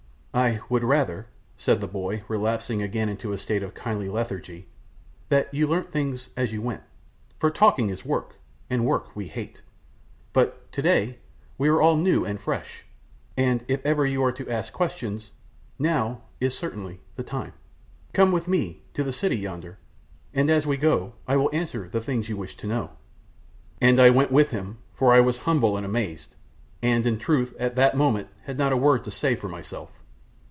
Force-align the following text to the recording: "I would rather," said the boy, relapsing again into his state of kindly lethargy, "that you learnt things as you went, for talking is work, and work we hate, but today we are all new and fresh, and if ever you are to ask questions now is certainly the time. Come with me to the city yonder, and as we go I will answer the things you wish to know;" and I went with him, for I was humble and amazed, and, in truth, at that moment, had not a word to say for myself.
"I 0.33 0.61
would 0.69 0.85
rather," 0.85 1.27
said 1.57 1.81
the 1.81 1.89
boy, 1.89 2.23
relapsing 2.29 2.81
again 2.81 3.09
into 3.09 3.31
his 3.31 3.41
state 3.41 3.61
of 3.63 3.73
kindly 3.73 4.07
lethargy, 4.07 4.65
"that 5.27 5.53
you 5.53 5.67
learnt 5.67 5.91
things 5.91 6.29
as 6.37 6.53
you 6.53 6.61
went, 6.61 6.83
for 7.37 7.51
talking 7.51 7.89
is 7.89 8.05
work, 8.05 8.37
and 8.69 8.85
work 8.85 9.13
we 9.13 9.27
hate, 9.27 9.61
but 10.31 10.71
today 10.71 11.17
we 11.57 11.67
are 11.67 11.81
all 11.81 11.97
new 11.97 12.23
and 12.23 12.39
fresh, 12.39 12.85
and 13.35 13.65
if 13.67 13.85
ever 13.85 14.05
you 14.05 14.23
are 14.23 14.31
to 14.31 14.49
ask 14.49 14.71
questions 14.71 15.31
now 15.77 16.21
is 16.39 16.57
certainly 16.57 17.01
the 17.17 17.23
time. 17.23 17.51
Come 18.13 18.31
with 18.31 18.47
me 18.47 18.83
to 18.93 19.03
the 19.03 19.11
city 19.11 19.35
yonder, 19.35 19.79
and 20.33 20.49
as 20.49 20.65
we 20.65 20.77
go 20.77 21.11
I 21.27 21.35
will 21.35 21.49
answer 21.53 21.89
the 21.89 21.99
things 21.99 22.29
you 22.29 22.37
wish 22.37 22.55
to 22.55 22.67
know;" 22.67 22.91
and 23.81 23.99
I 23.99 24.09
went 24.09 24.31
with 24.31 24.51
him, 24.51 24.77
for 24.93 25.13
I 25.13 25.19
was 25.19 25.39
humble 25.39 25.75
and 25.75 25.85
amazed, 25.85 26.35
and, 26.81 27.05
in 27.05 27.19
truth, 27.19 27.53
at 27.59 27.75
that 27.75 27.97
moment, 27.97 28.29
had 28.43 28.57
not 28.57 28.71
a 28.71 28.77
word 28.77 29.03
to 29.03 29.11
say 29.11 29.35
for 29.35 29.49
myself. 29.49 29.91